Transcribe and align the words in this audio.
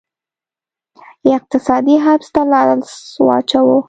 اقتصادي 1.35 1.95
حبس 2.05 2.27
ته 2.33 2.41
لاس 2.51 2.91
واچاوه 3.25 3.79